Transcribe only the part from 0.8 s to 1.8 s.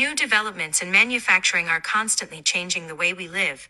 in manufacturing are